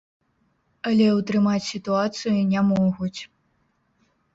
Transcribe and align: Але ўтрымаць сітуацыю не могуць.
Але 0.93 1.05
ўтрымаць 1.19 1.67
сітуацыю 1.69 2.37
не 2.53 2.61
могуць. 2.75 3.17